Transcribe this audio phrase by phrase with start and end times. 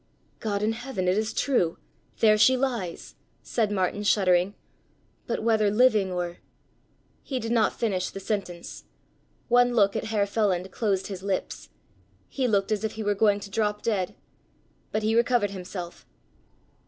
[0.39, 1.77] "God in Heaven, it is true,
[2.21, 3.13] there she lies!"
[3.43, 4.55] said Martin shuddering,
[5.27, 6.37] "but whether living or——"
[7.21, 8.85] He did not finish the sentence.
[9.47, 11.69] One look at Herr Feland closed his lips.
[12.27, 14.15] He looked as if he were going to drop dead.
[14.91, 16.07] But he recovered himself.